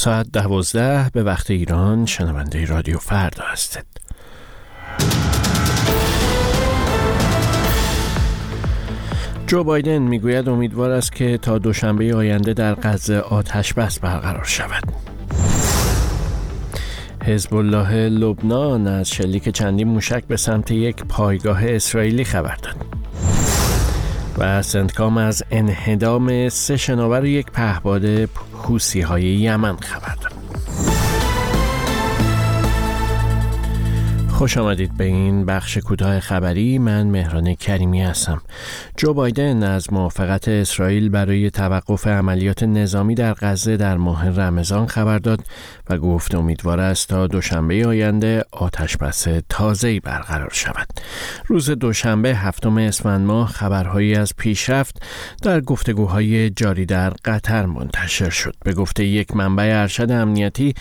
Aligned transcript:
ساعت 0.00 0.26
دوازده 0.32 1.10
به 1.12 1.22
وقت 1.22 1.50
ایران 1.50 2.06
شنونده 2.06 2.64
رادیو 2.64 2.98
فردا 2.98 3.44
هستید. 3.52 3.86
جو 9.46 9.64
بایدن 9.64 9.98
می‌گوید 9.98 10.48
امیدوار 10.48 10.90
است 10.90 11.12
که 11.12 11.38
تا 11.38 11.58
دوشنبه 11.58 12.14
آینده 12.14 12.54
در 12.54 12.74
غزه 12.74 13.18
آتش 13.18 13.72
بس 13.72 13.98
برقرار 13.98 14.44
شود. 14.44 14.82
حزب 17.24 17.54
الله 17.54 18.08
لبنان 18.08 18.86
از 18.86 19.10
شلیک 19.10 19.48
چندین 19.48 19.88
موشک 19.88 20.24
به 20.24 20.36
سمت 20.36 20.70
یک 20.70 21.04
پایگاه 21.04 21.64
اسرائیلی 21.64 22.24
خبر 22.24 22.54
داد. 22.54 22.99
و 24.38 24.62
سنتکام 24.62 25.16
از 25.16 25.42
انهدام 25.50 26.48
سه 26.48 26.76
شناور 26.76 27.24
یک 27.24 27.46
پهباد 27.46 28.04
حوسی 28.52 29.00
های 29.00 29.22
یمن 29.22 29.76
خبر 29.76 30.14
داد 30.14 30.39
خوش 34.40 34.58
آمدید 34.58 34.96
به 34.96 35.04
این 35.04 35.46
بخش 35.46 35.78
کوتاه 35.78 36.20
خبری. 36.20 36.78
من 36.78 37.06
مهران 37.06 37.54
کریمی 37.54 38.02
هستم. 38.02 38.42
جو 38.96 39.14
بایدن 39.14 39.62
از 39.62 39.92
موافقت 39.92 40.48
اسرائیل 40.48 41.08
برای 41.08 41.50
توقف 41.50 42.06
عملیات 42.06 42.62
نظامی 42.62 43.14
در 43.14 43.34
غزه 43.34 43.76
در 43.76 43.96
ماه 43.96 44.28
رمضان 44.28 44.86
خبر 44.86 45.18
داد 45.18 45.40
و 45.90 45.98
گفت 45.98 46.34
امیدوار 46.34 46.80
است 46.80 47.08
تا 47.08 47.26
دوشنبه 47.26 47.86
آینده 47.86 48.44
آتش 48.52 48.96
بس 48.96 49.26
تازه‌ای 49.48 50.00
برقرار 50.00 50.50
شود. 50.52 50.88
روز 51.46 51.70
دوشنبه 51.70 52.34
هفتم 52.36 52.76
اسفند 52.76 53.26
ماه 53.26 53.48
خبرهایی 53.48 54.14
از 54.14 54.36
پیشرفت 54.36 55.02
در 55.42 55.60
گفتگوهای 55.60 56.50
جاری 56.50 56.86
در 56.86 57.10
قطر 57.10 57.66
منتشر 57.66 58.30
شد. 58.30 58.54
به 58.64 58.72
گفته 58.72 59.04
یک 59.04 59.36
منبع 59.36 59.80
ارشد 59.80 60.10
امنیتی 60.10 60.74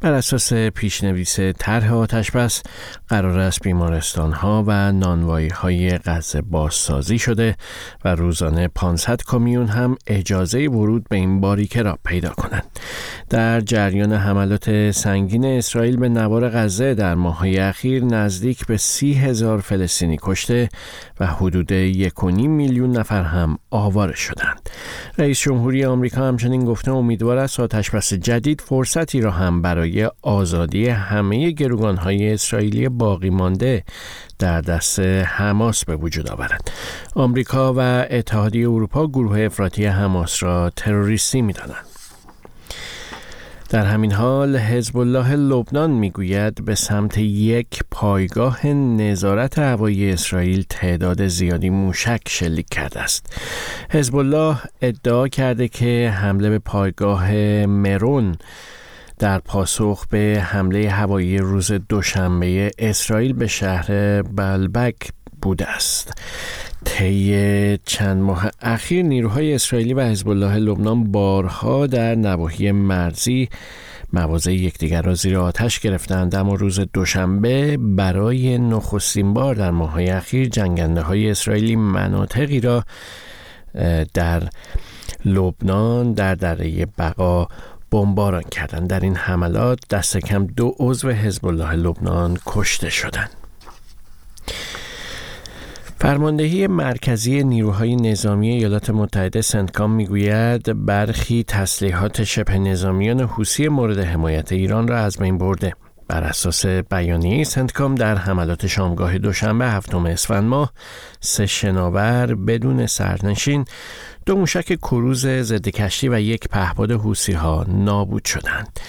بر 0.00 0.12
اساس 0.12 0.52
پیشنویس 0.52 1.40
طرح 1.40 1.94
آتش 1.94 2.30
بس 2.30 2.62
قرار 3.10 3.38
است 3.38 3.62
بیمارستان 3.62 4.32
ها 4.32 4.64
و 4.66 4.92
نانوایی 4.92 5.48
های 5.48 5.98
غزه 5.98 6.42
بازسازی 6.42 7.18
شده 7.18 7.56
و 8.04 8.14
روزانه 8.14 8.68
500 8.68 9.20
کمیون 9.26 9.66
هم 9.66 9.96
اجازه 10.06 10.68
ورود 10.68 11.08
به 11.08 11.16
این 11.16 11.40
باریکه 11.40 11.82
را 11.82 11.98
پیدا 12.04 12.30
کنند. 12.30 12.69
در 13.30 13.60
جریان 13.60 14.12
حملات 14.12 14.90
سنگین 14.90 15.44
اسرائیل 15.44 15.96
به 15.96 16.08
نوار 16.08 16.48
غزه 16.48 16.94
در 16.94 17.14
ماههای 17.14 17.58
اخیر 17.58 18.04
نزدیک 18.04 18.66
به 18.66 18.76
سی 18.76 19.12
هزار 19.12 19.60
فلسطینی 19.60 20.18
کشته 20.22 20.68
و 21.20 21.26
حدود 21.26 21.72
یک 21.72 22.24
میلیون 22.24 22.96
نفر 22.96 23.22
هم 23.22 23.58
آواره 23.70 24.14
شدند. 24.14 24.70
رئیس 25.18 25.40
جمهوری 25.40 25.84
آمریکا 25.84 26.28
همچنین 26.28 26.64
گفته 26.64 26.90
امیدوار 26.90 27.38
است 27.38 27.60
آتشبس 27.60 28.14
جدید 28.14 28.60
فرصتی 28.60 29.20
را 29.20 29.30
هم 29.30 29.62
برای 29.62 30.10
آزادی 30.22 30.88
همه 30.88 31.54
های 31.98 32.32
اسرائیلی 32.32 32.88
باقی 32.88 33.30
مانده 33.30 33.84
در 34.38 34.60
دست 34.60 35.00
حماس 35.00 35.84
به 35.84 35.96
وجود 35.96 36.30
آورد. 36.30 36.70
آمریکا 37.14 37.74
و 37.74 38.06
اتحادیه 38.10 38.68
اروپا 38.70 39.06
گروه 39.06 39.40
افراطی 39.40 39.84
حماس 39.84 40.42
را 40.42 40.70
تروریستی 40.70 41.42
می‌دانند. 41.42 41.89
در 43.70 43.86
همین 43.86 44.12
حال 44.12 44.56
حزب 44.56 44.96
الله 44.96 45.32
لبنان 45.36 45.90
می‌گوید 45.90 46.64
به 46.64 46.74
سمت 46.74 47.18
یک 47.18 47.80
پایگاه 47.90 48.66
نظارت 48.66 49.58
هوایی 49.58 50.12
اسرائیل 50.12 50.64
تعداد 50.68 51.26
زیادی 51.26 51.70
موشک 51.70 52.20
شلیک 52.28 52.66
کرده 52.70 53.00
است. 53.00 53.40
حزب 53.90 54.16
الله 54.16 54.56
ادعا 54.82 55.28
کرده 55.28 55.68
که 55.68 56.12
حمله 56.14 56.50
به 56.50 56.58
پایگاه 56.58 57.32
مرون 57.66 58.36
در 59.18 59.38
پاسخ 59.38 60.06
به 60.06 60.42
حمله 60.44 60.90
هوایی 60.90 61.38
روز 61.38 61.72
دوشنبه 61.72 62.70
اسرائیل 62.78 63.32
به 63.32 63.46
شهر 63.46 64.22
بلبک 64.22 64.96
بوده 65.42 65.68
است. 65.68 66.12
طی 66.84 67.78
چند 67.84 68.22
ماه 68.22 68.50
اخیر 68.60 69.02
نیروهای 69.02 69.54
اسرائیلی 69.54 69.94
و 69.94 70.00
حزب 70.00 70.28
الله 70.28 70.56
لبنان 70.56 71.12
بارها 71.12 71.86
در 71.86 72.14
نواحی 72.14 72.72
مرزی 72.72 73.48
مواضع 74.12 74.52
یکدیگر 74.52 75.02
را 75.02 75.14
زیر 75.14 75.38
آتش 75.38 75.80
گرفتند 75.80 76.34
اما 76.34 76.54
روز 76.54 76.80
دوشنبه 76.80 77.76
برای 77.76 78.58
نخستین 78.58 79.34
بار 79.34 79.54
در 79.54 79.70
ماههای 79.70 80.10
اخیر 80.10 80.48
جنگنده 80.48 81.00
های 81.00 81.30
اسرائیلی 81.30 81.76
مناطقی 81.76 82.60
را 82.60 82.84
در 84.14 84.42
لبنان 85.24 86.12
در 86.12 86.34
دره 86.34 86.86
بقا 86.86 87.48
بمباران 87.90 88.42
کردند. 88.42 88.88
در 88.88 89.00
این 89.00 89.16
حملات 89.16 89.78
دست 89.90 90.16
کم 90.16 90.46
دو 90.46 90.74
عضو 90.78 91.10
حزب 91.10 91.46
الله 91.46 91.72
لبنان 91.72 92.38
کشته 92.46 92.90
شدند. 92.90 93.39
فرماندهی 96.00 96.66
مرکزی 96.66 97.44
نیروهای 97.44 97.96
نظامی 97.96 98.48
ایالات 98.48 98.90
متحده 98.90 99.40
سنتکام 99.40 99.90
می‌گوید 99.90 100.86
برخی 100.86 101.44
تسلیحات 101.48 102.24
شبه 102.24 102.58
نظامیان 102.58 103.20
حوسی 103.20 103.68
مورد 103.68 103.98
حمایت 103.98 104.52
ایران 104.52 104.88
را 104.88 104.98
از 104.98 105.18
بین 105.18 105.38
برده. 105.38 105.74
بر 106.08 106.24
اساس 106.24 106.66
بیانیه 106.66 107.44
سنتکام 107.44 107.94
در 107.94 108.14
حملات 108.16 108.66
شامگاه 108.66 109.18
دوشنبه 109.18 109.66
هفتم 109.66 110.06
اسفند 110.06 110.44
ماه 110.44 110.72
سه 111.20 111.46
شناور 111.46 112.34
بدون 112.34 112.86
سرنشین 112.86 113.64
دو 114.26 114.36
موشک 114.36 114.74
کروز 114.74 115.26
ضد 115.26 115.68
کشتی 115.68 116.08
و 116.08 116.20
یک 116.20 116.48
پهپاد 116.48 116.90
حوسی 116.90 117.32
ها 117.32 117.66
نابود 117.68 118.24
شدند. 118.24 118.80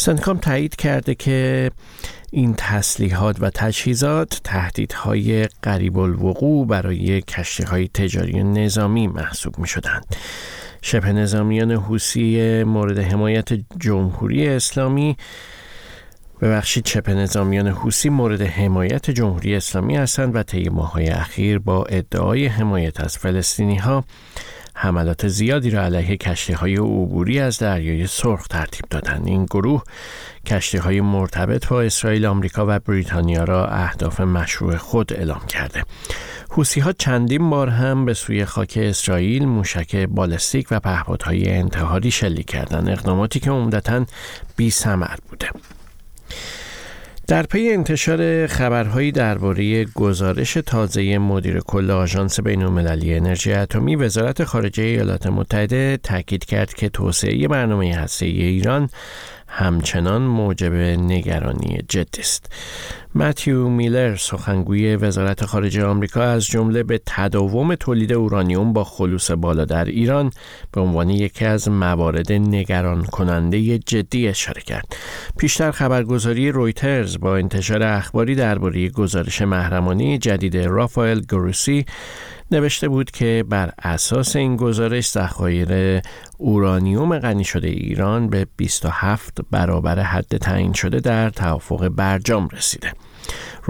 سنتکام 0.00 0.38
تایید 0.38 0.76
کرده 0.76 1.14
که 1.14 1.70
این 2.30 2.54
تسلیحات 2.58 3.36
و 3.40 3.50
تجهیزات 3.50 4.40
تهدیدهای 4.44 5.46
قریب 5.62 5.98
الوقوع 5.98 6.66
برای 6.66 7.20
کشتی 7.20 7.62
های 7.62 7.88
تجاری 7.88 8.44
نظامی 8.44 9.06
محسوب 9.06 9.58
می 9.58 9.68
شدند. 9.68 10.16
شبه 10.82 11.12
نظامیان 11.12 11.70
حوسی 11.70 12.62
مورد 12.64 12.98
حمایت 12.98 13.48
جمهوری 13.78 14.48
اسلامی 14.48 15.16
ببخشید 16.40 16.84
چپ 16.84 17.10
نظامیان 17.10 17.68
حوسی 17.68 18.08
مورد 18.08 18.42
حمایت 18.42 19.10
جمهوری 19.10 19.54
اسلامی 19.54 19.96
هستند 19.96 20.36
و 20.36 20.42
طی 20.42 20.68
ماههای 20.68 21.08
اخیر 21.08 21.58
با 21.58 21.84
ادعای 21.84 22.46
حمایت 22.46 23.00
از 23.00 23.18
فلسطینی 23.18 23.76
ها 23.76 24.04
حملات 24.82 25.28
زیادی 25.28 25.70
را 25.70 25.82
علیه 25.82 26.16
کشتی 26.16 26.52
های 26.52 26.76
عبوری 26.76 27.40
از 27.40 27.58
دریای 27.58 28.06
سرخ 28.06 28.46
ترتیب 28.46 28.84
دادند. 28.90 29.26
این 29.26 29.44
گروه 29.44 29.82
کشتی 30.46 30.78
های 30.78 31.00
مرتبط 31.00 31.66
با 31.66 31.82
اسرائیل 31.82 32.26
آمریکا 32.26 32.64
و 32.68 32.78
بریتانیا 32.78 33.44
را 33.44 33.66
اهداف 33.66 34.20
مشروع 34.20 34.76
خود 34.76 35.12
اعلام 35.12 35.46
کرده. 35.48 35.82
حوسی 36.50 36.80
ها 36.80 36.92
چندین 36.92 37.50
بار 37.50 37.68
هم 37.68 38.04
به 38.04 38.14
سوی 38.14 38.44
خاک 38.44 38.78
اسرائیل 38.82 39.46
موشک 39.46 39.96
بالستیک 39.96 40.66
و 40.70 40.80
پهپادهای 40.80 41.50
انتحاری 41.50 42.10
شلیک 42.10 42.46
کردند. 42.46 42.88
اقداماتی 42.88 43.40
که 43.40 43.50
عمدتا 43.50 44.06
بی 44.56 44.70
ثمر 44.70 45.16
بوده. 45.30 45.48
در 47.30 47.42
پی 47.42 47.70
انتشار 47.70 48.46
خبرهایی 48.46 49.12
درباره 49.12 49.84
گزارش 49.84 50.58
تازه 50.66 51.18
مدیر 51.18 51.60
کل 51.60 51.90
آژانس 51.90 52.40
بین‌المللی 52.40 53.14
انرژی 53.14 53.52
اتمی 53.52 53.96
وزارت 53.96 54.44
خارجه 54.44 54.82
ایالات 54.82 55.26
متحده 55.26 55.98
تاکید 56.02 56.44
کرد 56.44 56.74
که 56.74 56.88
توسعه 56.88 57.48
برنامه 57.48 57.96
هسته‌ای 57.96 58.42
ایران 58.42 58.88
همچنان 59.50 60.22
موجب 60.22 60.72
نگرانی 60.74 61.82
جدی 61.88 62.20
است. 62.20 62.52
متیو 63.14 63.68
میلر 63.68 64.16
سخنگوی 64.16 64.96
وزارت 64.96 65.44
خارجه 65.44 65.84
آمریکا 65.84 66.22
از 66.22 66.46
جمله 66.46 66.82
به 66.82 67.00
تداوم 67.06 67.74
تولید 67.74 68.12
اورانیوم 68.12 68.72
با 68.72 68.84
خلوص 68.84 69.30
بالا 69.30 69.64
در 69.64 69.84
ایران 69.84 70.30
به 70.72 70.80
عنوان 70.80 71.10
یکی 71.10 71.44
از 71.44 71.68
موارد 71.68 72.32
نگران 72.32 73.04
کننده 73.04 73.78
جدی 73.78 74.28
اشاره 74.28 74.62
کرد. 74.62 74.96
پیشتر 75.38 75.70
خبرگزاری 75.70 76.50
رویترز 76.52 77.18
با 77.18 77.36
انتشار 77.36 77.82
اخباری 77.82 78.34
درباره 78.34 78.88
گزارش 78.88 79.42
محرمانه 79.42 80.18
جدید 80.18 80.56
رافائل 80.56 81.20
گروسی 81.20 81.86
نوشته 82.52 82.88
بود 82.88 83.10
که 83.10 83.44
بر 83.48 83.72
اساس 83.82 84.36
این 84.36 84.56
گزارش 84.56 85.10
ذخایر 85.10 86.00
اورانیوم 86.38 87.18
غنی 87.18 87.44
شده 87.44 87.68
ایران 87.68 88.28
به 88.28 88.46
27 88.56 89.38
برابر 89.50 89.98
حد 89.98 90.36
تعیین 90.36 90.72
شده 90.72 91.00
در 91.00 91.30
توافق 91.30 91.88
برجام 91.88 92.48
رسیده. 92.48 92.92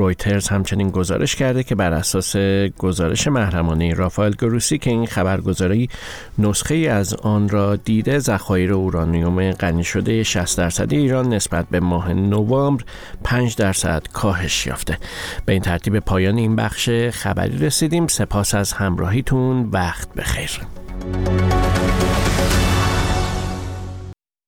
رویترز 0.00 0.48
همچنین 0.48 0.90
گزارش 0.90 1.36
کرده 1.36 1.62
که 1.62 1.74
بر 1.74 1.92
اساس 1.92 2.36
گزارش 2.78 3.28
محرمانه 3.28 3.94
رافائل 3.94 4.32
گروسی 4.32 4.78
که 4.78 4.90
این 4.90 5.06
خبرگزاری 5.06 5.88
نسخه 6.38 6.74
از 6.74 7.14
آن 7.14 7.48
را 7.48 7.76
دیده 7.76 8.18
ذخایر 8.18 8.72
اورانیوم 8.72 9.50
غنی 9.50 9.84
شده 9.84 10.22
60 10.22 10.58
درصدی 10.58 10.96
ایران 10.96 11.34
نسبت 11.34 11.66
به 11.70 11.80
ماه 11.80 12.12
نوامبر 12.12 12.84
5 13.24 13.56
درصد 13.56 14.02
کاهش 14.12 14.66
یافته. 14.66 14.98
به 15.46 15.52
این 15.52 15.62
ترتیب 15.62 15.98
پایان 15.98 16.38
این 16.38 16.56
بخش 16.56 16.90
خبری 17.10 17.58
رسیدیم. 17.58 18.06
سپاس 18.06 18.54
از 18.54 18.72
همراهیتون. 18.72 19.68
وقت 19.72 20.14
بخیر. 20.14 20.60